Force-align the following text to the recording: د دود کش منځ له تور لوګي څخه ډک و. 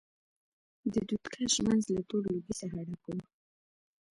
د 0.93 0.95
دود 1.09 1.25
کش 1.33 1.53
منځ 1.65 1.83
له 1.95 2.01
تور 2.09 2.23
لوګي 2.33 2.53
څخه 2.61 2.77
ډک 2.87 3.03
و. 3.13 3.17